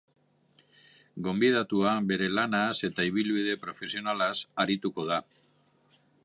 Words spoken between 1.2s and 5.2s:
Gobidatuak, bere laanz eta ibilbide profesionalaz arituko